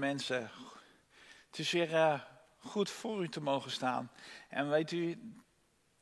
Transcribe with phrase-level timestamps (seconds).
[0.00, 0.50] mensen.
[1.46, 2.20] Het is weer uh,
[2.58, 4.10] goed voor u te mogen staan.
[4.48, 5.18] En weet u,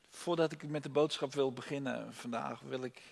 [0.09, 3.03] voordat ik met de boodschap wil beginnen vandaag, wil ik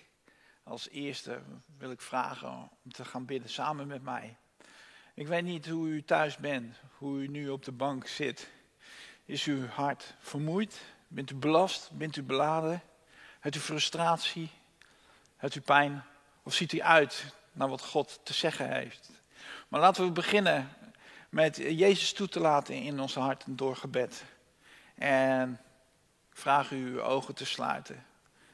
[0.62, 1.43] als eerste
[1.79, 4.36] wil ik vragen om te gaan bidden samen met mij.
[5.14, 8.50] Ik weet niet hoe u thuis bent, hoe u nu op de bank zit.
[9.25, 10.80] Is uw hart vermoeid?
[11.08, 11.91] Bent u belast?
[11.93, 12.82] Bent u beladen?
[13.41, 14.50] Hebt u frustratie?
[15.36, 16.05] Hebt u pijn?
[16.43, 19.11] Of ziet u uit naar wat God te zeggen heeft?
[19.76, 20.68] Maar laten we beginnen
[21.29, 24.25] met Jezus toe te laten in ons hart door gebed.
[24.94, 25.61] En
[26.30, 28.04] ik vraag u uw ogen te sluiten.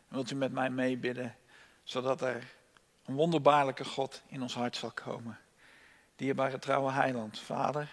[0.09, 1.37] wilt u met mij meebidden,
[1.83, 2.45] zodat er
[3.05, 5.39] een wonderbaarlijke God in ons hart zal komen.
[6.17, 7.89] Dierbare trouwe heiland, Vader,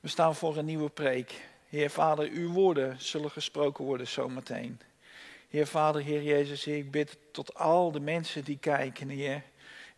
[0.00, 1.48] we staan voor een nieuwe preek.
[1.68, 4.80] Heer Vader, uw woorden zullen gesproken worden zometeen.
[5.48, 9.42] Heer Vader, Heer Jezus, ik bid tot al de mensen die kijken, Heer.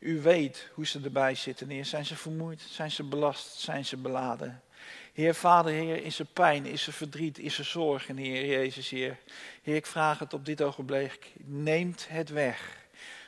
[0.04, 1.84] U weet hoe ze erbij zitten, Heer.
[1.84, 2.60] Zijn ze vermoeid?
[2.60, 3.60] Zijn ze belast?
[3.60, 4.62] Zijn ze beladen?
[5.12, 6.66] Heer Vader, Heer, is er pijn?
[6.66, 7.38] Is er verdriet?
[7.38, 9.18] Is er zorgen, Heer Jezus, Heer?
[9.62, 11.32] Heer, ik vraag het op dit ogenblik.
[11.44, 12.76] Neemt het weg,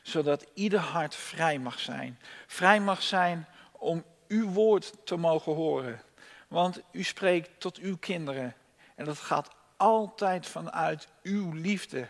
[0.03, 2.19] zodat ieder hart vrij mag zijn.
[2.47, 6.03] Vrij mag zijn om uw woord te mogen horen.
[6.49, 8.55] Want u spreekt tot uw kinderen.
[8.95, 12.09] En dat gaat altijd vanuit uw liefde.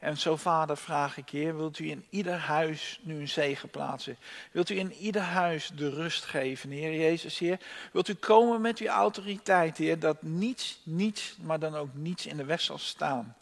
[0.00, 4.16] En zo, vader, vraag ik, Heer, wilt u in ieder huis nu een zegen plaatsen?
[4.52, 7.60] Wilt u in ieder huis de rust geven, Heer Jezus, Heer?
[7.92, 12.36] Wilt u komen met uw autoriteit, Heer, dat niets, niets, maar dan ook niets in
[12.36, 13.36] de weg zal staan.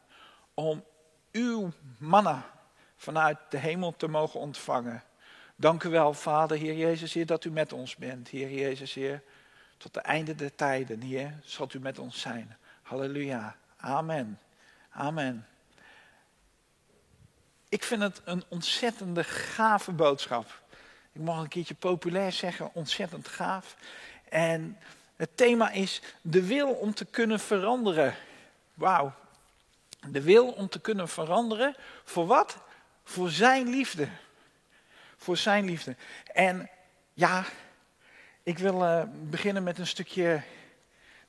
[0.55, 0.84] Om
[1.33, 2.50] uw manna
[2.97, 5.03] vanuit de hemel te mogen ontvangen.
[5.56, 8.28] Dank u wel, Vader, Heer Jezus, Heer, dat u met ons bent.
[8.28, 9.22] Heer Jezus, Heer,
[9.77, 12.56] tot de einde der tijden, Heer, zult u met ons zijn.
[12.82, 13.56] Halleluja.
[13.77, 14.38] Amen.
[14.91, 15.47] Amen.
[17.69, 20.61] Ik vind het een ontzettende gave boodschap.
[21.12, 23.77] Ik mag een keertje populair zeggen, ontzettend gaaf.
[24.29, 24.79] En
[25.17, 28.15] het thema is de wil om te kunnen veranderen.
[28.75, 29.12] Wauw.
[30.06, 31.77] De wil om te kunnen veranderen.
[32.05, 32.56] Voor wat?
[33.05, 34.09] Voor zijn liefde.
[35.17, 35.97] Voor zijn liefde.
[36.33, 36.71] En
[37.15, 37.45] ja,
[38.43, 40.43] ik wil uh, beginnen met een stukje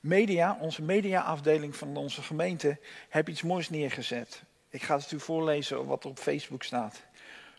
[0.00, 0.56] media.
[0.60, 2.78] Onze mediaafdeling van onze gemeente
[3.08, 4.42] heb iets moois neergezet.
[4.72, 7.02] Ik ga het u voorlezen wat er op Facebook staat.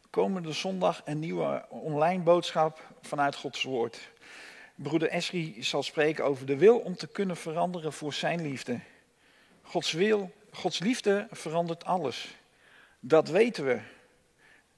[0.10, 4.10] Komende zondag een nieuwe online boodschap vanuit Gods Woord.
[4.76, 8.80] Broeder Esri zal spreken over de wil om te kunnen veranderen voor zijn liefde.
[9.62, 12.36] Gods wil, Gods liefde verandert alles.
[13.00, 13.80] Dat weten we.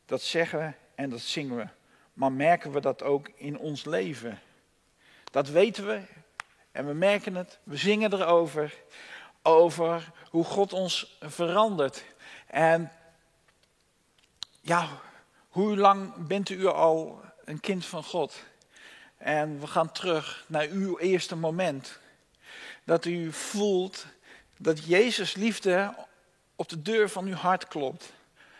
[0.05, 1.67] Dat zeggen we en dat zingen we.
[2.13, 4.39] Maar merken we dat ook in ons leven?
[5.31, 6.01] Dat weten we
[6.71, 7.59] en we merken het.
[7.63, 8.73] We zingen erover.
[9.41, 12.03] Over hoe God ons verandert.
[12.53, 12.91] En
[14.61, 14.87] ja,
[15.47, 18.43] hoe lang bent u al een kind van God?
[19.17, 21.99] En we gaan terug naar uw eerste moment.
[22.83, 24.05] Dat u voelt
[24.57, 25.95] dat Jezus liefde
[26.55, 28.13] op de deur van uw hart klopt.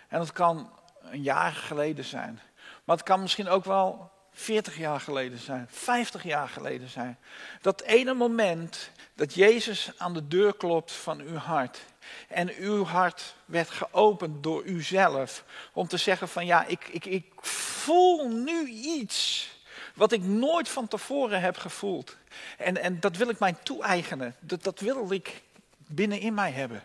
[0.07, 0.69] En dat kan
[1.01, 2.39] een jaar geleden zijn.
[2.83, 7.17] Maar het kan misschien ook wel 40 jaar geleden zijn, 50 jaar geleden zijn.
[7.61, 11.79] Dat ene moment dat Jezus aan de deur klopt van uw hart.
[12.27, 15.43] En uw hart werd geopend door uzelf.
[15.73, 19.49] Om te zeggen van ja, ik, ik, ik voel nu iets
[19.93, 22.17] wat ik nooit van tevoren heb gevoeld.
[22.57, 24.35] En, en dat wil ik mij toe-eigenen.
[24.39, 25.41] Dat, dat wil ik
[25.77, 26.83] binnenin mij hebben.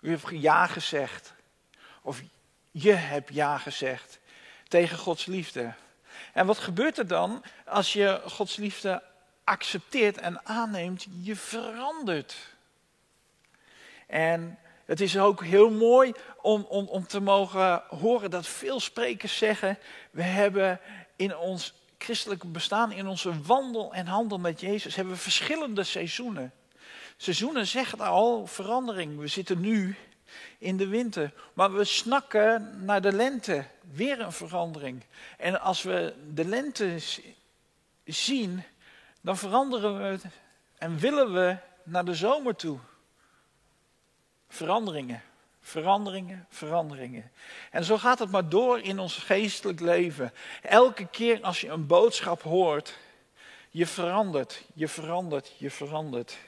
[0.00, 1.32] U heeft ja gezegd.
[2.02, 2.22] Of
[2.70, 4.18] je hebt ja gezegd
[4.68, 5.74] tegen Gods liefde.
[6.32, 9.02] En wat gebeurt er dan als je Gods liefde
[9.44, 11.06] accepteert en aanneemt?
[11.22, 12.36] Je verandert.
[14.08, 19.36] En het is ook heel mooi om, om, om te mogen horen dat veel sprekers
[19.36, 19.78] zeggen:
[20.10, 20.80] we hebben
[21.16, 26.52] in ons christelijke bestaan, in onze wandel en handel met Jezus, hebben we verschillende seizoenen.
[27.16, 29.18] Seizoenen zeggen al verandering.
[29.18, 29.96] We zitten nu
[30.58, 31.32] in de winter.
[31.52, 33.64] Maar we snakken naar de lente.
[33.92, 35.04] Weer een verandering.
[35.36, 36.98] En als we de lente
[38.04, 38.62] zien,
[39.20, 40.18] dan veranderen we
[40.78, 42.78] en willen we naar de zomer toe.
[44.48, 45.22] Veranderingen,
[45.60, 47.30] veranderingen, veranderingen.
[47.70, 50.32] En zo gaat het maar door in ons geestelijk leven.
[50.62, 52.98] Elke keer als je een boodschap hoort,
[53.70, 56.38] je verandert, je verandert, je verandert.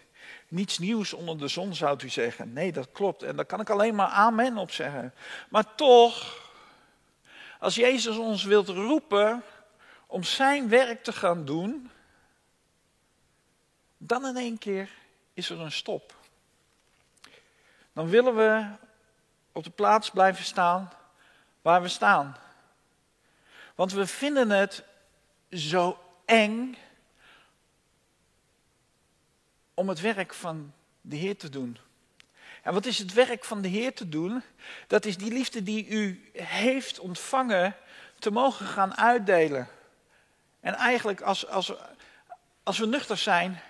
[0.48, 2.52] Niets nieuws onder de zon zou u zeggen.
[2.52, 3.22] Nee, dat klopt.
[3.22, 5.14] En daar kan ik alleen maar amen op zeggen.
[5.48, 6.42] Maar toch,
[7.58, 9.42] als Jezus ons wilt roepen
[10.06, 11.90] om zijn werk te gaan doen,
[13.96, 14.90] dan in één keer
[15.34, 16.14] is er een stop.
[17.92, 18.66] Dan willen we
[19.52, 20.90] op de plaats blijven staan
[21.62, 22.36] waar we staan.
[23.74, 24.84] Want we vinden het
[25.50, 26.76] zo eng
[29.74, 31.78] om het werk van de Heer te doen.
[32.62, 34.42] En wat is het werk van de Heer te doen?
[34.86, 37.76] Dat is die liefde die u heeft ontvangen
[38.18, 39.68] te mogen gaan uitdelen.
[40.60, 41.72] En eigenlijk als, als,
[42.62, 43.60] als we nuchter zijn,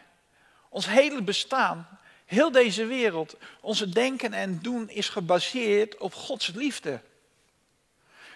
[0.69, 2.00] ons hele bestaan,
[2.31, 7.00] heel deze wereld, onze denken en doen is gebaseerd op Gods liefde.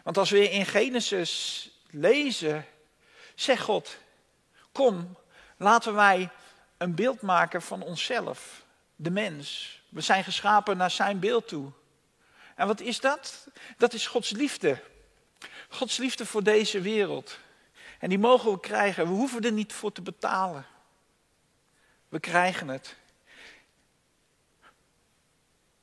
[0.03, 2.67] Want als we in Genesis lezen,
[3.35, 3.97] zegt God,
[4.73, 5.17] kom,
[5.57, 6.31] laten wij
[6.77, 8.65] een beeld maken van onszelf,
[8.97, 9.81] de mens.
[9.89, 11.71] We zijn geschapen naar zijn beeld toe.
[12.55, 13.47] En wat is dat?
[13.79, 14.83] Dat is Gods liefde.
[15.69, 17.39] Gods liefde voor deze wereld.
[17.99, 19.07] En die mogen we krijgen.
[19.07, 20.67] We hoeven er niet voor te betalen.
[22.09, 22.97] We krijgen het.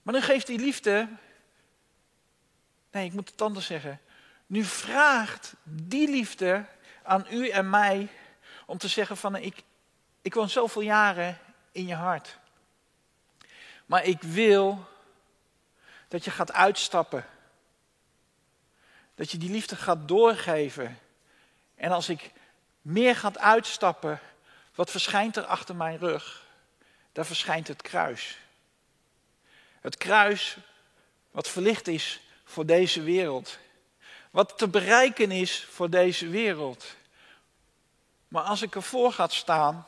[0.02, 1.08] Maar nu geeft die liefde.
[2.92, 4.00] Nee, ik moet het anders zeggen.
[4.46, 6.66] Nu vraagt die liefde
[7.04, 8.08] aan u en mij
[8.66, 9.64] om te zeggen van ik,
[10.22, 11.38] ik woon zoveel jaren
[11.72, 12.38] in je hart.
[13.86, 14.88] Maar ik wil
[16.08, 17.26] dat je gaat uitstappen.
[19.16, 21.00] Dat je die liefde gaat doorgeven.
[21.76, 22.32] En als ik
[22.82, 24.20] meer gaat uitstappen,
[24.76, 26.46] wat verschijnt er achter mijn rug?
[27.12, 28.41] Daar verschijnt het kruis.
[29.82, 30.58] Het kruis
[31.32, 33.58] wat verlicht is voor deze wereld.
[34.32, 36.96] Wat te bereiken is voor deze wereld.
[38.28, 39.88] Maar als ik ervoor ga staan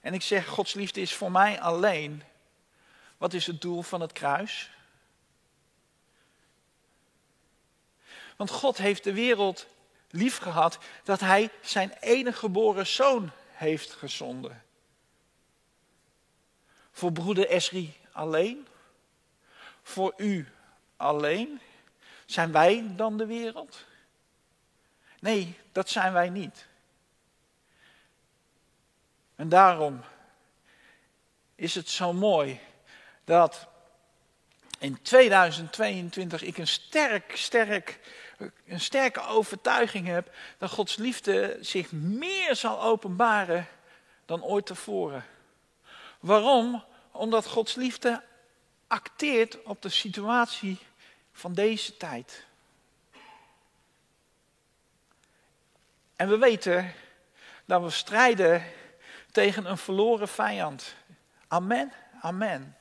[0.00, 2.22] en ik zeg Gods liefde is voor mij alleen,
[3.16, 4.70] wat is het doel van het kruis?
[8.36, 9.66] Want God heeft de wereld
[10.10, 14.64] lief gehad dat Hij zijn enige geboren zoon heeft gezonden.
[16.90, 18.66] Voor broeder Esri alleen?
[19.84, 20.48] Voor u
[20.96, 21.60] alleen?
[22.26, 23.84] Zijn wij dan de wereld?
[25.20, 26.66] Nee, dat zijn wij niet.
[29.34, 30.00] En daarom
[31.54, 32.60] is het zo mooi
[33.24, 33.66] dat
[34.78, 38.00] in 2022 ik een sterk, sterk,
[38.66, 43.68] een sterke overtuiging heb dat Gods liefde zich meer zal openbaren
[44.24, 45.24] dan ooit tevoren.
[46.20, 46.84] Waarom?
[47.10, 48.22] Omdat Gods liefde
[48.94, 50.78] acteert op de situatie
[51.32, 52.44] van deze tijd.
[56.16, 56.92] En we weten
[57.64, 58.64] dat we strijden
[59.30, 60.94] tegen een verloren vijand.
[61.48, 62.76] Amen, amen.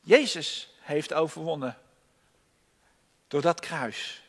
[0.00, 1.78] Jezus heeft overwonnen.
[3.28, 4.22] Door dat kruis.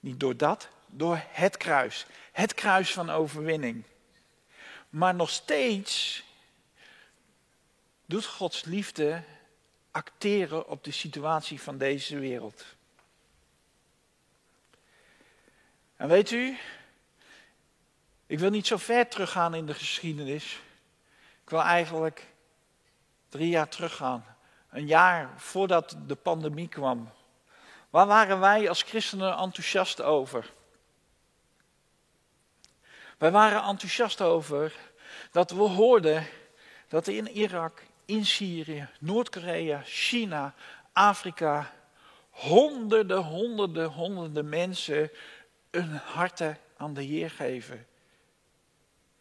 [0.00, 2.06] Niet door dat, door het kruis.
[2.32, 3.84] Het kruis van overwinning.
[4.88, 6.24] Maar nog steeds
[8.06, 9.22] doet Gods liefde
[9.90, 12.64] acteren op de situatie van deze wereld.
[15.96, 16.58] En weet u,
[18.26, 20.60] ik wil niet zo ver teruggaan in de geschiedenis.
[21.42, 22.26] Ik wil eigenlijk
[23.28, 24.36] drie jaar teruggaan.
[24.70, 27.10] Een jaar voordat de pandemie kwam.
[27.90, 30.52] Waar waren wij als christenen enthousiast over?
[33.18, 34.74] Wij waren enthousiast over
[35.30, 36.26] dat we hoorden
[36.88, 40.54] dat in Irak, in Syrië, Noord-Korea, China,
[40.92, 41.72] Afrika
[42.30, 45.10] honderden, honderden, honderden mensen
[45.70, 47.86] hun harten aan de Heer geven.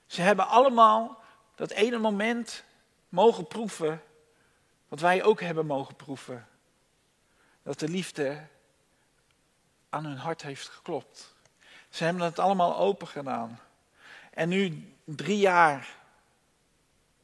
[0.05, 1.21] Ze hebben allemaal
[1.55, 2.63] dat ene moment
[3.09, 4.01] mogen proeven
[4.87, 6.47] wat wij ook hebben mogen proeven.
[7.63, 8.47] Dat de liefde
[9.89, 11.35] aan hun hart heeft geklopt.
[11.89, 13.59] Ze hebben het allemaal open gedaan.
[14.31, 15.95] En nu, drie jaar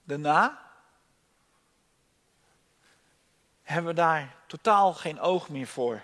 [0.03, 0.72] daarna,
[3.63, 6.01] hebben we daar totaal geen oog meer voor.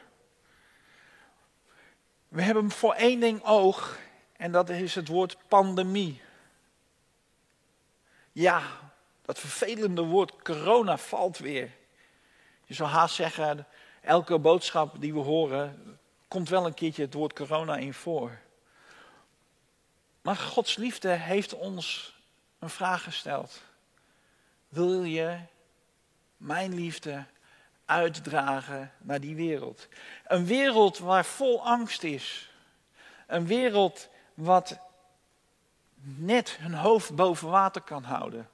[2.28, 3.98] We hebben voor één ding oog
[4.38, 6.22] en dat is het woord pandemie.
[8.32, 8.62] Ja,
[9.22, 11.72] dat vervelende woord corona valt weer.
[12.66, 13.68] Je zou haast zeggen,
[14.02, 18.40] elke boodschap die we horen, komt wel een keertje het woord corona in voor.
[20.22, 22.16] Maar Gods liefde heeft ons
[22.60, 23.62] een vraag gesteld.
[24.68, 25.40] Wil je
[26.38, 27.26] mijn liefde
[27.90, 29.88] uitdragen naar die wereld?
[30.28, 32.54] Een wereld waar vol angst is.
[33.28, 34.80] Een wereld wat
[36.02, 38.50] net hun hoofd boven water kan houden.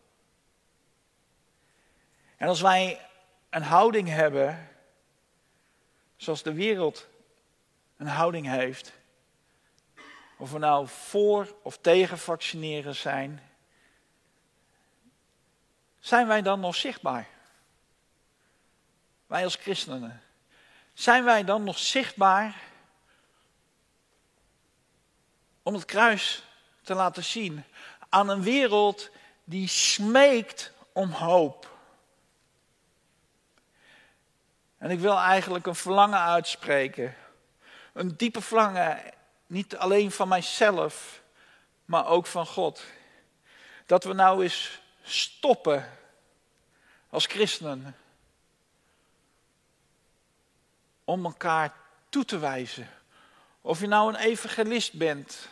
[2.38, 3.00] En als wij
[3.50, 4.70] een houding hebben,
[6.16, 7.08] zoals de wereld
[7.98, 8.94] een houding heeft,
[10.38, 13.42] of we nou voor of tegen vaccineren zijn,
[16.00, 17.28] zijn wij dan nog zichtbaar?
[19.28, 20.22] Wij als christenen.
[20.94, 22.62] Zijn wij dan nog zichtbaar
[25.64, 26.44] om het kruis
[26.82, 27.64] te laten zien
[28.10, 29.10] aan een wereld
[29.44, 31.74] die smeekt om hoop.
[34.78, 37.16] En ik wil eigenlijk een verlangen uitspreken.
[37.94, 39.00] Een diepe verlangen,
[39.48, 41.22] niet alleen van mijzelf,
[41.86, 42.84] maar ook van God.
[43.86, 45.90] Dat we nou eens stoppen
[47.10, 47.96] als christenen
[51.06, 51.74] om elkaar
[52.10, 52.90] toe te wijzen.
[53.62, 55.50] Of je nou een evangelist bent,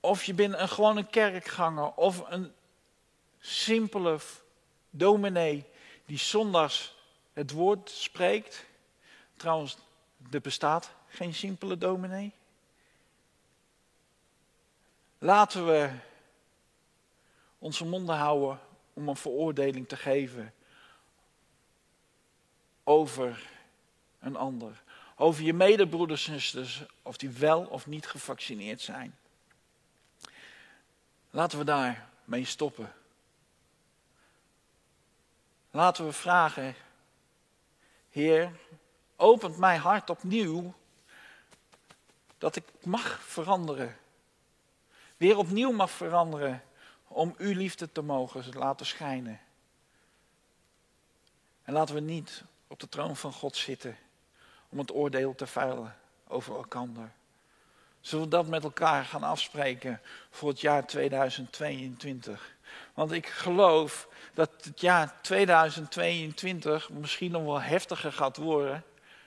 [0.00, 2.52] of je bent een, gewoon een kerkganger, of een
[3.38, 4.18] simpele
[4.90, 5.64] dominee
[6.06, 6.96] die zondags
[7.32, 8.64] het woord spreekt.
[9.36, 9.76] Trouwens,
[10.30, 12.32] er bestaat geen simpele dominee.
[15.18, 15.90] Laten we
[17.58, 18.60] onze monden houden
[18.92, 20.54] om een veroordeling te geven
[22.84, 23.50] over
[24.20, 24.82] een ander.
[25.16, 29.16] Over je medebroeders en zusters, of die wel of niet gevaccineerd zijn.
[31.30, 32.92] Laten we daar mee stoppen.
[35.70, 36.74] Laten we vragen,
[38.10, 38.52] Heer,
[39.16, 40.74] opent mijn hart opnieuw
[42.38, 43.96] dat ik mag veranderen.
[45.16, 46.62] Weer opnieuw mag veranderen
[47.08, 49.40] om uw liefde te mogen laten schijnen.
[51.62, 53.96] En laten we niet op de troon van God zitten
[54.68, 55.96] om het oordeel te veilen
[56.28, 57.10] over elkander.
[58.00, 60.00] Zullen we dat met elkaar gaan afspreken
[60.30, 62.54] voor het jaar 2022?
[62.94, 68.84] Want ik geloof dat het jaar 2022 misschien nog wel heftiger gaat worden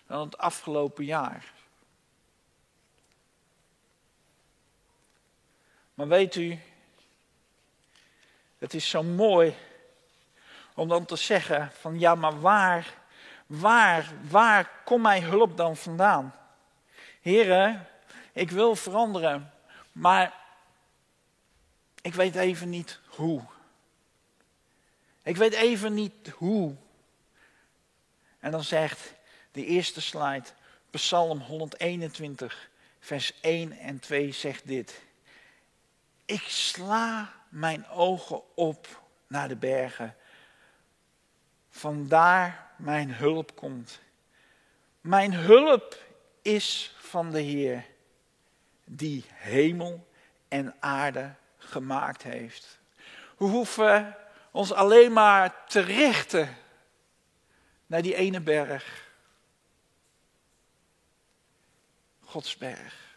[0.07, 1.51] dan het afgelopen jaar.
[5.93, 6.59] Maar weet u,
[8.57, 9.55] het is zo mooi
[10.73, 13.05] om dan te zeggen van ja, maar waar,
[13.47, 16.35] waar, waar komt mijn hulp dan vandaan?
[17.21, 17.87] Heren,
[18.31, 19.53] ik wil veranderen,
[19.91, 20.33] maar
[22.01, 23.41] ik weet even niet hoe.
[25.23, 26.75] Ik weet even niet hoe.
[28.39, 29.13] En dan zegt
[29.51, 30.45] de eerste slide,
[30.89, 35.01] Psalm 121, vers 1 en 2 zegt dit.
[36.25, 40.15] Ik sla mijn ogen op naar de bergen.
[41.69, 43.99] Vandaar mijn hulp komt.
[45.01, 46.03] Mijn hulp
[46.41, 47.85] is van de Heer,
[48.83, 50.07] die hemel
[50.47, 52.79] en aarde gemaakt heeft.
[53.37, 54.15] We hoeven
[54.51, 56.57] ons alleen maar te richten
[57.85, 59.05] naar die ene berg.
[62.23, 63.15] Godsberg.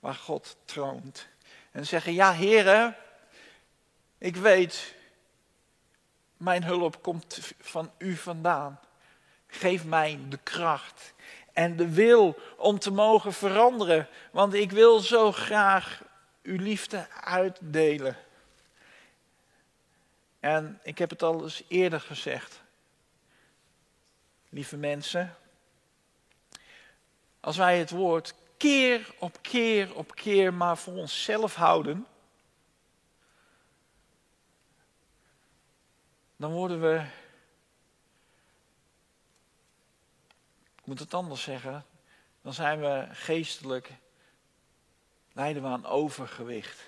[0.00, 1.26] Waar God troont.
[1.70, 2.96] En zeggen, ja heren,
[4.18, 4.94] ik weet,
[6.44, 8.80] mijn hulp komt van u vandaan.
[9.46, 11.14] Geef mij de kracht
[11.52, 14.08] en de wil om te mogen veranderen.
[14.32, 16.02] Want ik wil zo graag
[16.42, 18.16] uw liefde uitdelen.
[20.40, 22.62] En ik heb het al eens eerder gezegd.
[24.48, 25.36] Lieve mensen,
[27.40, 32.06] als wij het woord keer op keer op keer maar voor onszelf houden,
[36.36, 37.06] dan worden we,
[40.76, 41.84] ik moet het anders zeggen,
[42.42, 43.90] dan zijn we geestelijk,
[45.32, 46.80] lijden we aan overgewicht.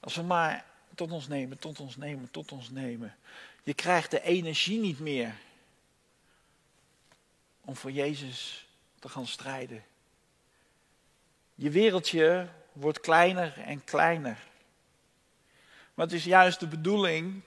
[0.00, 0.64] Als we maar
[0.94, 3.16] tot ons nemen, tot ons nemen, tot ons nemen.
[3.62, 5.34] Je krijgt de energie niet meer
[7.60, 9.84] om voor Jezus te gaan strijden.
[11.54, 14.49] Je wereldje wordt kleiner en kleiner.
[16.00, 17.42] Maar het is juist de bedoeling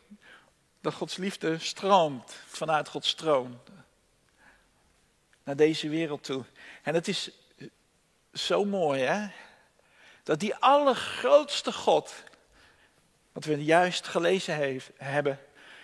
[0.82, 3.60] dat Gods liefde stroomt vanuit Gods troon
[5.44, 6.46] naar deze wereld toe.
[6.84, 7.32] En het is
[8.34, 9.28] zo mooi, hè?
[10.24, 12.24] Dat die allergrootste God,
[13.32, 15.40] wat we juist gelezen heeft, hebben,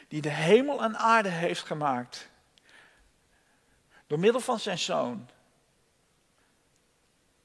[0.08, 2.30] die de hemel en aarde heeft gemaakt,
[4.08, 5.30] door middel van zijn zoon,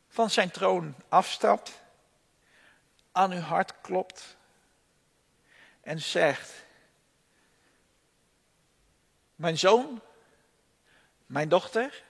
[0.08, 1.80] van zijn troon afstapt,
[3.12, 4.36] aan uw hart klopt
[5.84, 6.64] en zegt,
[9.34, 10.00] mijn zoon,
[11.26, 12.02] mijn dochter,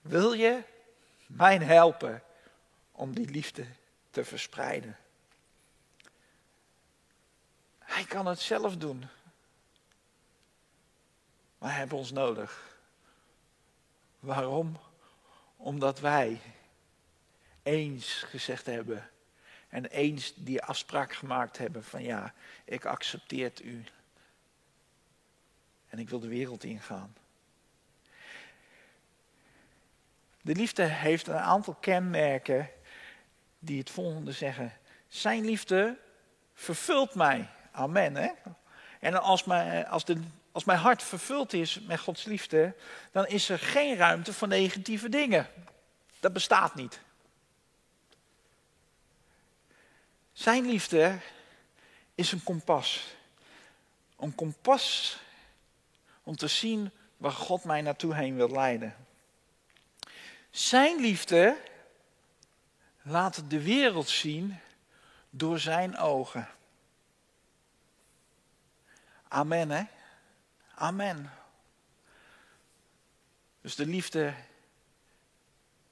[0.00, 0.62] wil je
[1.26, 2.22] mij helpen
[2.92, 3.66] om die liefde
[4.10, 4.98] te verspreiden?
[7.78, 9.08] Hij kan het zelf doen.
[11.58, 12.78] Maar hij heeft ons nodig.
[14.20, 14.78] Waarom?
[15.56, 16.40] Omdat wij
[17.62, 19.10] eens gezegd hebben
[19.74, 22.32] en eens die afspraak gemaakt hebben van ja,
[22.64, 23.84] ik accepteer u.
[25.88, 27.14] En ik wil de wereld ingaan.
[30.42, 32.70] De liefde heeft een aantal kenmerken
[33.58, 34.72] die het volgende zeggen.
[35.08, 35.98] Zijn liefde
[36.54, 37.48] vervult mij.
[37.72, 38.16] Amen.
[38.16, 38.30] Hè?
[39.00, 40.20] En als mijn, als, de,
[40.52, 42.74] als mijn hart vervuld is met Gods liefde,
[43.12, 45.46] dan is er geen ruimte voor negatieve dingen.
[46.20, 47.03] Dat bestaat niet.
[50.34, 51.18] Zijn liefde
[52.14, 53.14] is een kompas.
[54.16, 55.18] Een kompas
[56.22, 58.96] om te zien waar God mij naartoe heen wil leiden.
[60.50, 61.60] Zijn liefde
[63.02, 64.58] laat de wereld zien
[65.30, 66.48] door zijn ogen.
[69.28, 69.84] Amen, hè?
[70.74, 71.32] Amen.
[73.60, 74.34] Dus de liefde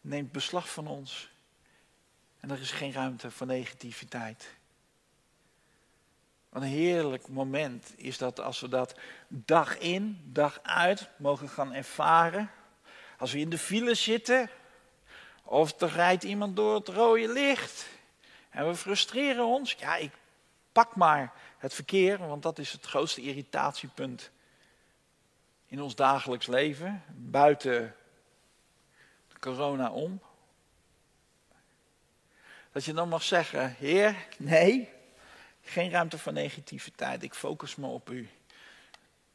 [0.00, 1.31] neemt beslag van ons.
[2.42, 4.54] En er is geen ruimte voor negativiteit.
[6.50, 8.94] Een heerlijk moment is dat als we dat
[9.28, 12.50] dag in, dag uit mogen gaan ervaren.
[13.18, 14.50] Als we in de file zitten,
[15.42, 17.86] of er rijdt iemand door het rode licht.
[18.50, 19.72] En we frustreren ons.
[19.72, 20.12] Ja, ik
[20.72, 24.30] pak maar het verkeer, want dat is het grootste irritatiepunt
[25.66, 27.02] in ons dagelijks leven.
[27.14, 27.94] Buiten
[29.40, 30.20] corona om.
[32.72, 34.88] Dat je dan mag zeggen, Heer, nee,
[35.62, 37.22] geen ruimte voor negativiteit.
[37.22, 38.28] Ik focus me op u.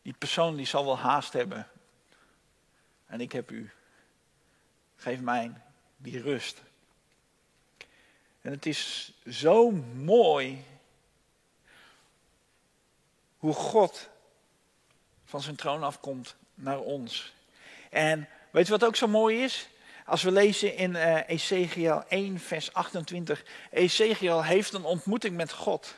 [0.01, 1.67] Die persoon die zal wel haast hebben.
[3.05, 3.71] En ik heb u.
[4.95, 5.51] Geef mij
[5.97, 6.61] die rust.
[8.41, 10.63] En het is zo mooi
[13.37, 14.09] hoe God
[15.25, 17.33] van zijn troon afkomt naar ons.
[17.89, 19.69] En weet je wat ook zo mooi is?
[20.07, 23.43] Als we lezen in uh, Ezekiel 1, vers 28.
[23.71, 25.95] Ezekiel heeft een ontmoeting met God.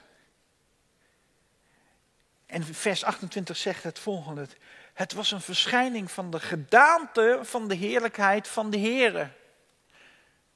[2.46, 4.48] En vers 28 zegt het volgende.
[4.94, 9.30] Het was een verschijning van de gedaante van de heerlijkheid van de Heere.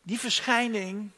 [0.01, 1.11] Die verschijning,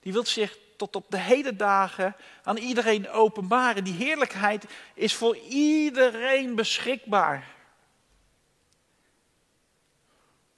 [0.00, 3.84] die wil zich tot op de hele dagen aan iedereen openbaren.
[3.84, 4.64] Die heerlijkheid
[4.94, 7.51] is voor iedereen beschikbaar.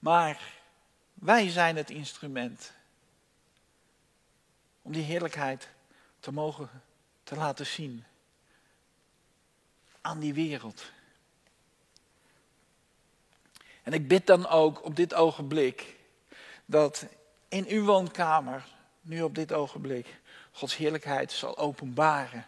[0.05, 0.53] Maar
[1.13, 2.71] wij zijn het instrument
[4.81, 5.69] om die heerlijkheid
[6.19, 6.69] te mogen
[7.23, 8.03] te laten zien
[10.01, 10.91] aan die wereld.
[13.83, 15.95] En ik bid dan ook op dit ogenblik
[16.65, 17.05] dat
[17.47, 18.65] in uw woonkamer,
[19.01, 20.19] nu op dit ogenblik,
[20.51, 22.47] Gods heerlijkheid zal openbaren.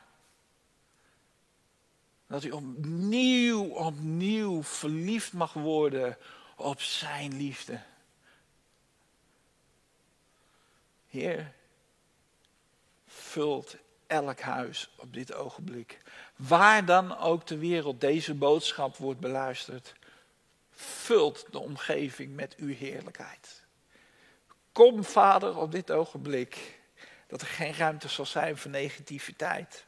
[2.27, 6.17] Dat u opnieuw, opnieuw verliefd mag worden
[6.57, 7.79] op Zijn liefde.
[11.07, 11.53] Heer,
[13.07, 13.75] vult
[14.07, 16.01] elk huis op dit ogenblik.
[16.35, 19.93] Waar dan ook de wereld deze boodschap wordt beluisterd.
[20.71, 23.65] Vult de omgeving met uw heerlijkheid.
[24.71, 26.79] Kom, Vader, op dit ogenblik.
[27.27, 29.85] Dat er geen ruimte zal zijn voor negativiteit.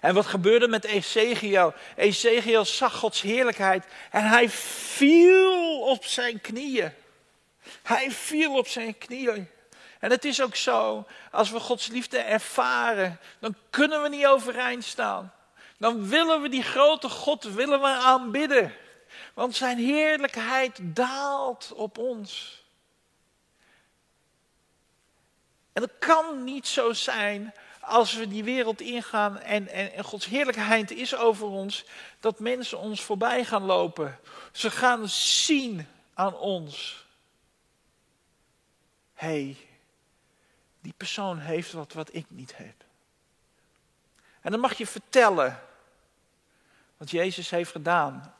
[0.00, 1.74] En wat gebeurde met Ezekiel?
[1.96, 6.92] Ezekiel zag Gods heerlijkheid en hij viel op zijn knieën.
[7.82, 9.48] Hij viel op zijn knieën.
[9.98, 14.84] En het is ook zo, als we Gods liefde ervaren, dan kunnen we niet overeind
[14.84, 15.32] staan.
[15.78, 18.74] Dan willen we die grote God willen we aanbidden.
[19.34, 22.62] Want zijn heerlijkheid daalt op ons.
[25.72, 30.90] En het kan niet zo zijn als we die wereld ingaan en, en, Gods heerlijkheid
[30.90, 31.84] is over ons,
[32.20, 34.18] dat mensen ons voorbij gaan lopen.
[34.52, 37.06] Ze gaan zien aan ons.
[39.14, 39.56] hey,
[40.80, 42.74] die persoon heeft wat wat ik niet heb.
[44.40, 45.60] En dan mag je vertellen
[46.96, 48.34] wat Jezus heeft gedaan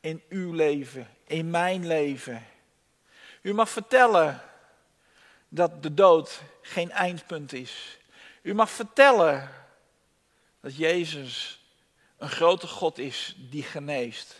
[0.00, 2.46] in uw leven, in mijn leven.
[3.42, 4.40] U mag vertellen
[5.48, 7.97] dat de dood geen eindpunt is.
[8.48, 9.50] U mag vertellen
[10.60, 11.60] dat Jezus
[12.16, 14.36] een grote God is die geneest.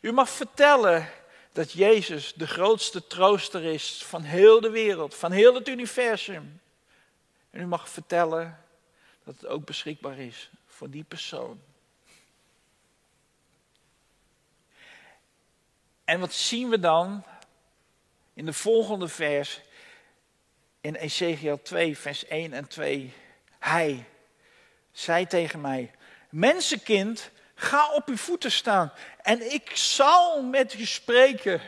[0.00, 1.08] U mag vertellen
[1.52, 6.60] dat Jezus de grootste trooster is van heel de wereld, van heel het universum.
[7.50, 8.64] En u mag vertellen
[9.24, 11.60] dat het ook beschikbaar is voor die persoon.
[16.04, 17.24] En wat zien we dan
[18.34, 19.60] in de volgende vers
[20.80, 23.14] in Ezekiel 2, vers 1 en 2?
[23.66, 24.08] Hij
[24.92, 25.90] zei tegen mij:
[26.30, 31.60] Mensenkind, ga op uw voeten staan en ik zal met u spreken.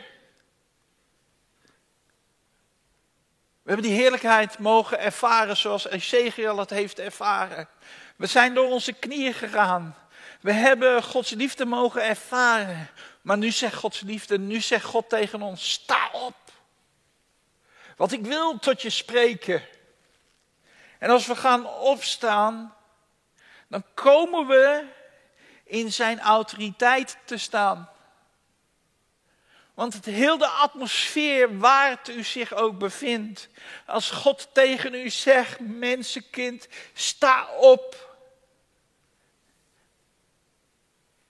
[3.61, 7.67] We hebben die heerlijkheid mogen ervaren zoals Ezekiel het heeft ervaren.
[8.15, 9.95] We zijn door onze knieën gegaan.
[10.41, 12.89] We hebben Gods liefde mogen ervaren.
[13.21, 16.35] Maar nu zegt Gods liefde, nu zegt God tegen ons, sta op.
[17.95, 19.63] Want ik wil tot je spreken.
[20.99, 22.75] En als we gaan opstaan,
[23.67, 24.85] dan komen we
[25.63, 27.89] in zijn autoriteit te staan.
[29.73, 33.49] Want het heel de atmosfeer waar u zich ook bevindt,
[33.85, 38.17] als God tegen u zegt, mensenkind, sta op.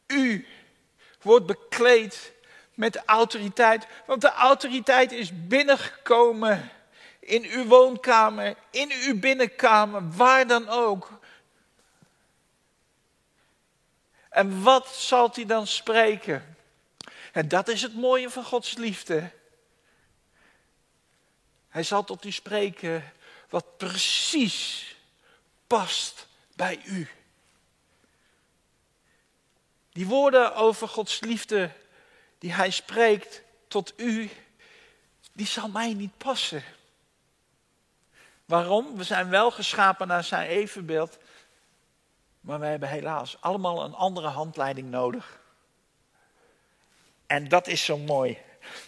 [0.07, 0.47] U
[1.21, 2.33] wordt bekleed
[2.73, 6.71] met autoriteit, want de autoriteit is binnengekomen
[7.19, 11.19] in uw woonkamer, in uw binnenkamer, waar dan ook.
[14.29, 16.57] En wat zal hij dan spreken?
[17.31, 19.31] En dat is het mooie van Gods liefde.
[21.69, 23.13] Hij zal tot u spreken
[23.49, 24.95] wat precies
[25.67, 27.09] past bij u.
[29.91, 31.71] Die woorden over Gods liefde
[32.37, 34.29] die hij spreekt tot u,
[35.33, 36.63] die zal mij niet passen.
[38.49, 38.97] Waarom?
[38.97, 41.17] We zijn wel geschapen naar zijn evenbeeld,
[42.41, 45.39] maar we hebben helaas allemaal een andere handleiding nodig.
[47.25, 48.37] En dat is zo mooi.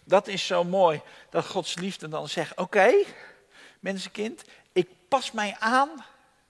[0.03, 2.93] Dat is zo mooi dat Gods liefde dan zegt: Oké,
[3.79, 6.05] mensenkind, ik pas mij aan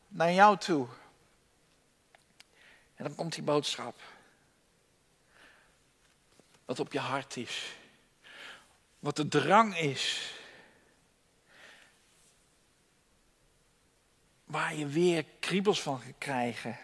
[0.07, 0.87] naar jou toe.
[2.95, 3.99] En dan komt die boodschap.
[6.65, 7.73] Wat op je hart is.
[8.99, 10.33] Wat de drang is.
[14.51, 16.75] Waar je weer kriebels van gaat.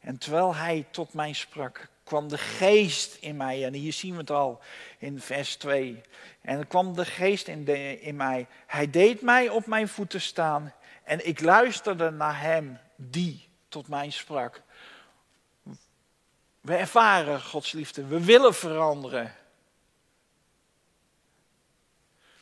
[0.00, 3.64] En terwijl hij tot mij sprak, kwam de geest in mij.
[3.64, 4.60] En hier zien we het al
[4.98, 6.00] in vers 2.
[6.40, 8.46] En er kwam de geest in, de, in mij.
[8.66, 10.74] Hij deed mij op mijn voeten staan.
[11.04, 14.62] En ik luisterde naar hem die tot mij sprak.
[16.60, 18.06] We ervaren Gods liefde.
[18.06, 19.34] We willen veranderen.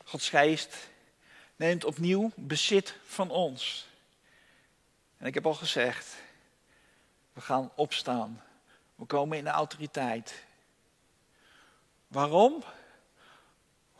[0.04, 0.90] Gods geest
[1.56, 3.92] neemt opnieuw bezit van ons.
[5.24, 6.14] En ik heb al gezegd,
[7.32, 8.42] we gaan opstaan.
[8.94, 10.44] We komen in de autoriteit.
[12.06, 12.64] Waarom?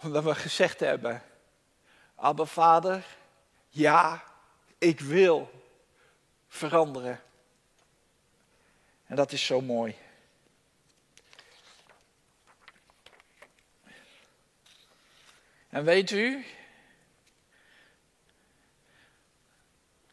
[0.03, 1.23] Omdat we gezegd hebben,
[2.15, 3.05] Abba Vader,
[3.69, 4.25] ja,
[4.79, 5.51] ik wil
[6.49, 7.23] veranderen.
[9.07, 9.97] En dat is zo mooi.
[15.69, 16.47] En weet u,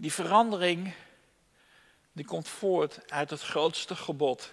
[0.02, 0.94] die verandering,
[2.12, 4.52] die komt voort uit het grootste gebod.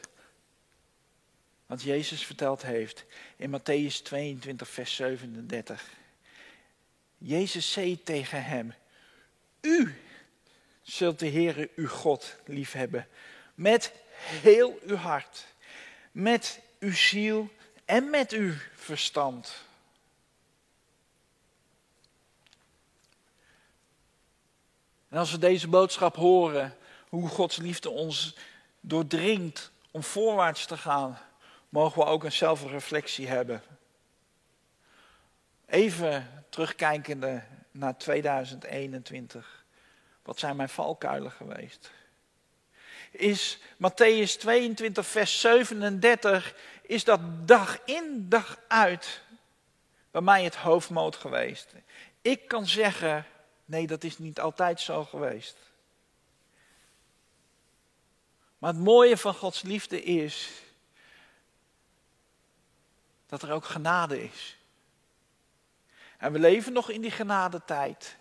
[1.66, 3.04] Wat Jezus verteld heeft
[3.37, 5.90] in Matthäus 22, vers 37.
[7.18, 8.74] Jezus zei tegen hem,
[9.61, 9.94] u
[10.82, 13.08] zult de Heere uw God liefhebben
[13.54, 15.46] met heel uw hart,
[16.12, 17.50] met uw ziel
[17.84, 19.66] en met uw verstand.
[25.09, 26.77] En als we deze boodschap horen,
[27.09, 28.37] hoe Gods liefde ons
[28.81, 31.18] doordringt om voorwaarts te gaan,
[31.68, 33.62] mogen we ook een zelfreflectie hebben.
[35.66, 39.64] Even terugkijkende naar 2021.
[40.23, 41.90] Wat zijn mijn valkuilen geweest?
[43.11, 49.21] Is Matthäus 22, vers 37, is dat dag in, dag uit
[50.11, 51.73] bij mij het hoofdmoot geweest.
[52.23, 53.27] Ik kan zeggen,
[53.68, 55.57] Nee, dat is niet altijd zo geweest.
[58.59, 60.50] Maar het mooie van Gods liefde is
[63.26, 64.59] dat er ook genade is.
[66.18, 68.16] En we leven nog in die genadetijd.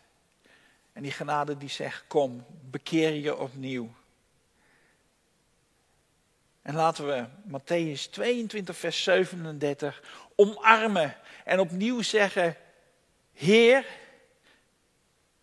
[0.94, 3.94] En die genade die zegt, kom, bekeer je opnieuw.
[6.62, 10.04] En laten we Matthäus 22, vers 37
[10.36, 12.56] omarmen en opnieuw zeggen,
[13.34, 13.86] Heer,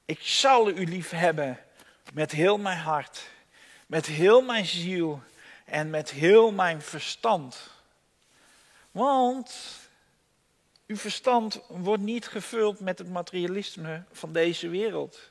[0.05, 1.61] ik zal u lief hebben
[2.13, 3.29] met heel mijn hart,
[3.87, 5.23] met heel mijn ziel
[5.65, 7.71] en met heel mijn verstand.
[8.91, 9.79] Want
[10.87, 15.31] uw verstand wordt niet gevuld met het materialisme van deze wereld.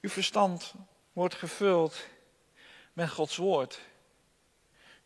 [0.00, 0.74] Uw verstand
[1.12, 2.06] wordt gevuld
[2.92, 3.80] met Gods woord.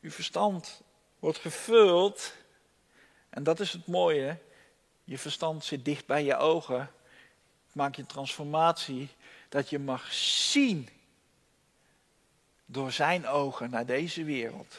[0.01, 0.83] Uw verstand
[1.19, 2.33] wordt gevuld,
[3.31, 4.39] en dat is het mooie,
[5.05, 6.91] je verstand zit dicht bij je ogen,
[7.79, 9.09] maak je transformatie
[9.49, 10.89] dat je mag zien
[12.67, 14.77] door zijn ogen naar deze wereld.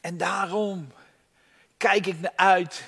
[0.00, 0.92] En daarom
[1.76, 2.84] kijk ik naar uit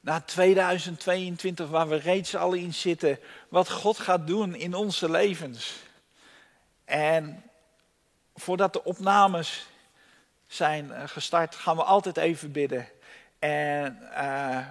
[0.00, 3.18] naar 2022, waar we reeds al in zitten,
[3.48, 5.74] wat God gaat doen in onze levens.
[6.84, 7.42] En
[8.34, 9.66] voordat de opnames
[10.46, 12.88] zijn eh, gestart, gaan we altijd even bidden.
[13.46, 14.66] En uh,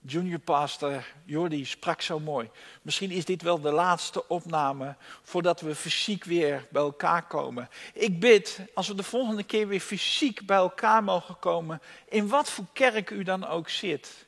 [0.00, 2.50] junior pastor Jordi sprak zo mooi.
[2.82, 7.68] Misschien is dit wel de laatste opname voordat we fysiek weer bij elkaar komen.
[7.92, 12.50] Ik bid, als we de volgende keer weer fysiek bij elkaar mogen komen, in wat
[12.50, 14.26] voor kerk u dan ook zit.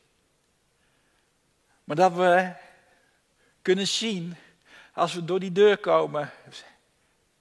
[1.85, 2.53] Maar dat we
[3.63, 4.37] kunnen zien,
[4.93, 6.31] als we door die deur komen,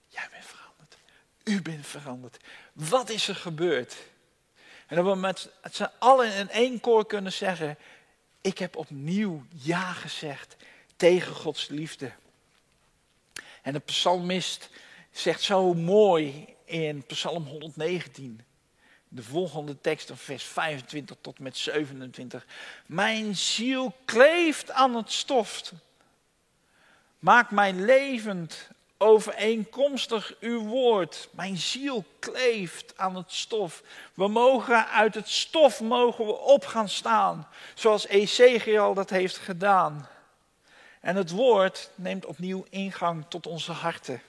[0.08, 0.98] jij bent veranderd.
[1.44, 2.38] U bent veranderd.
[2.74, 3.96] Wat is er gebeurd?
[4.88, 7.78] En dat we met z'n allen in één koor kunnen zeggen,
[8.42, 10.56] ik heb opnieuw ja gezegd
[10.96, 12.12] tegen Gods liefde.
[13.62, 14.70] En de psalmist
[15.12, 18.42] zegt zo mooi in Psalm 119,
[19.08, 22.46] de volgende tekst, vers 25 tot met 27.
[22.86, 25.74] Mijn ziel kleeft aan het stof.
[27.20, 31.30] Maak mij levend overeenkomstig uw woord.
[31.32, 33.84] Mijn ziel kleeft aan het stof.
[34.14, 40.08] We mogen uit het stof mogen we op gaan staan, zoals Ezekiel dat heeft gedaan.
[41.02, 44.22] En het woord neemt opnieuw ingang tot onze harten.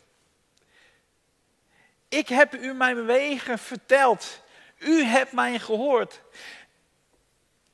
[2.09, 4.41] Ik heb u mijn wegen verteld.
[4.79, 6.21] U hebt mij gehoord.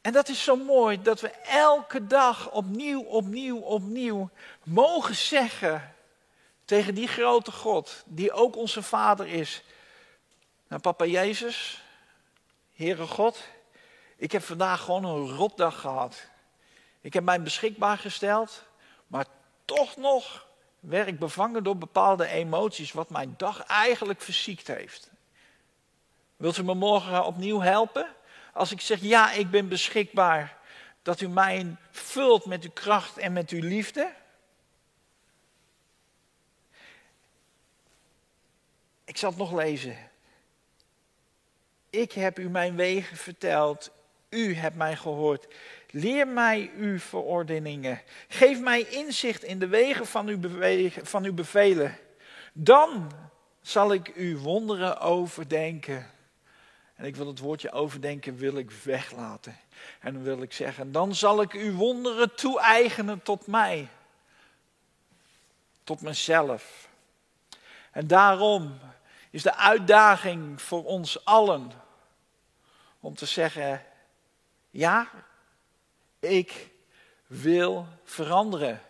[0.00, 4.30] En dat is zo mooi dat we elke dag opnieuw, opnieuw, opnieuw
[4.62, 5.93] mogen zeggen
[6.64, 9.62] tegen die grote God, die ook onze Vader is.
[10.68, 11.82] Nou, papa Jezus,
[12.74, 13.44] Heere God,
[14.16, 16.28] ik heb vandaag gewoon een rotdag gehad.
[17.00, 18.62] Ik heb mij beschikbaar gesteld,
[19.06, 19.26] maar
[19.64, 20.46] toch nog
[20.80, 25.10] werd ik bevangen door bepaalde emoties, wat mijn dag eigenlijk verziekt heeft.
[26.36, 28.06] Wilt u me morgen opnieuw helpen?
[28.52, 30.56] Als ik zeg ja, ik ben beschikbaar,
[31.02, 34.12] dat u mij vult met uw kracht en met uw liefde.
[39.14, 39.96] Ik zal het nog lezen.
[41.90, 43.90] Ik heb u mijn wegen verteld.
[44.28, 45.46] U hebt mij gehoord.
[45.90, 48.02] Leer mij uw verordeningen.
[48.28, 50.38] Geef mij inzicht in de wegen van uw,
[51.02, 51.98] van uw bevelen.
[52.52, 53.12] Dan
[53.60, 56.10] zal ik uw wonderen overdenken.
[56.94, 59.56] En ik wil het woordje overdenken wil ik weglaten.
[60.00, 63.88] En dan wil ik zeggen, dan zal ik uw wonderen toe-eigenen tot mij.
[65.84, 66.88] Tot mezelf.
[67.90, 68.78] En daarom
[69.34, 71.70] is de uitdaging voor ons allen
[73.00, 73.84] om te zeggen,
[74.70, 75.10] ja,
[76.20, 76.70] ik
[77.26, 78.82] wil veranderen.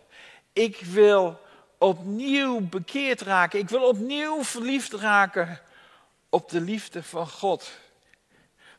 [0.53, 1.39] Ik wil
[1.77, 3.59] opnieuw bekeerd raken.
[3.59, 5.61] Ik wil opnieuw verliefd raken
[6.29, 7.71] op de liefde van God.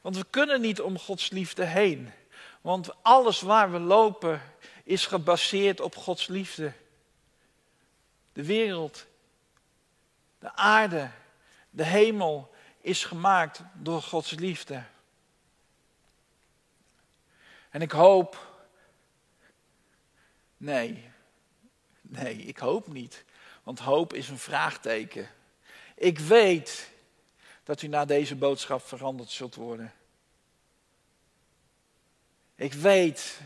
[0.01, 2.13] Want we kunnen niet om Gods liefde heen.
[2.61, 4.43] Want alles waar we lopen
[4.85, 6.73] is gebaseerd op Gods liefde.
[8.33, 9.07] De wereld,
[10.39, 11.11] de aarde,
[11.77, 14.85] de hemel is gemaakt door Gods liefde.
[17.71, 18.65] En ik hoop.
[20.57, 21.11] Nee,
[22.01, 23.25] nee, ik hoop niet.
[23.63, 25.29] Want hoop is een vraagteken.
[25.95, 26.91] Ik weet
[27.65, 29.93] dat u na deze boodschap veranderd zult worden.
[32.55, 33.41] Ik weet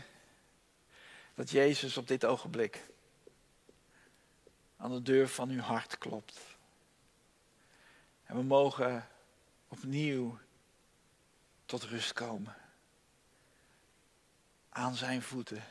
[1.33, 2.79] dat Jezus op dit ogenblik
[4.77, 6.50] aan de deur van uw hart klopt.
[8.31, 9.07] En we mogen
[9.67, 10.39] opnieuw
[11.65, 12.55] tot rust komen.
[14.69, 15.63] Aan zijn voeten.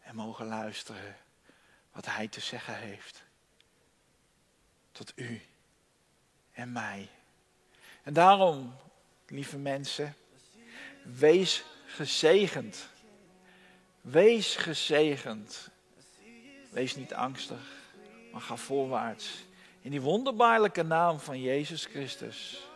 [0.00, 1.16] En mogen luisteren
[1.92, 3.22] wat hij te zeggen heeft.
[4.92, 5.42] Tot u
[6.52, 7.08] en mij.
[8.02, 8.76] En daarom,
[9.26, 10.14] lieve mensen,
[11.04, 12.88] wees gezegend.
[14.00, 15.68] Wees gezegend.
[16.70, 17.92] Wees niet angstig,
[18.32, 19.44] maar ga voorwaarts.
[19.82, 22.68] In die wonderbaarlijke naam van Jezus Christus.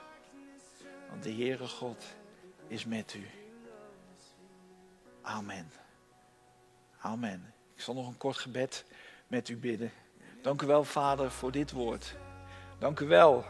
[1.11, 2.05] Want de Heere God
[2.69, 3.27] is met u.
[5.23, 5.71] Amen.
[7.01, 7.55] Amen.
[7.75, 8.85] Ik zal nog een kort gebed
[9.27, 9.93] met u bidden.
[10.43, 12.15] Dank u wel, Vader, voor dit woord.
[12.79, 13.45] Dank u wel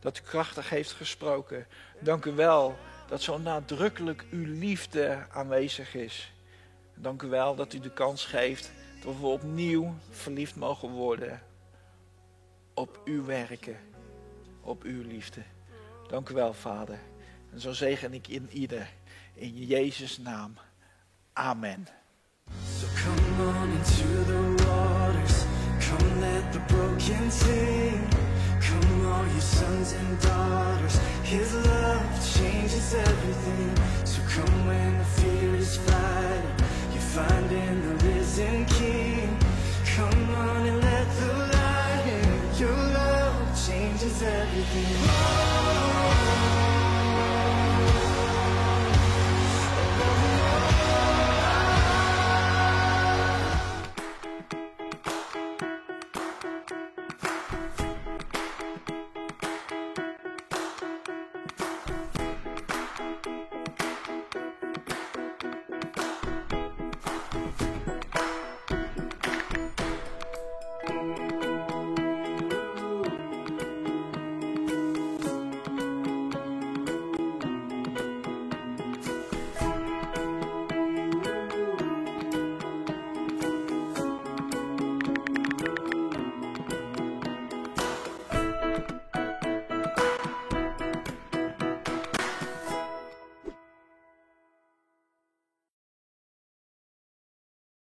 [0.00, 1.66] dat u krachtig heeft gesproken.
[2.00, 2.76] Dank u wel
[3.08, 6.32] dat zo nadrukkelijk uw liefde aanwezig is.
[6.94, 8.72] Dank u wel dat u de kans geeft
[9.04, 11.48] dat we opnieuw verliefd mogen worden
[12.80, 13.76] op uw werken,
[14.60, 15.42] op uw liefde.
[16.08, 16.98] Dank u wel, Vader.
[17.52, 18.90] En zo zegen ik in ieder.
[19.34, 20.54] In Jezus' naam.
[21.32, 21.86] Amen.
[22.78, 25.44] So come on into the waters.
[25.88, 28.08] Come let the broken sing.
[28.68, 30.96] Come all you sons and daughters.
[31.22, 33.76] His love changes everything.
[34.04, 36.54] So come when the fear is fighting.
[36.92, 39.39] You find in the risen King.